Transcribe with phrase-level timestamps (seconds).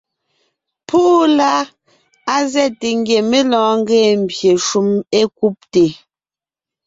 [0.87, 1.51] Púʼu la,
[2.33, 4.89] á zɛ́te ngie mé lɔɔn ńgee pye shúm
[5.19, 5.83] é kúbte.